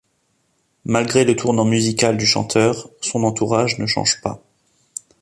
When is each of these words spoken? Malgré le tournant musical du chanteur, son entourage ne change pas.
Malgré 0.83 1.25
le 1.25 1.35
tournant 1.35 1.63
musical 1.63 2.17
du 2.17 2.25
chanteur, 2.25 2.89
son 3.01 3.23
entourage 3.23 3.77
ne 3.77 3.85
change 3.85 4.19
pas. 4.21 4.41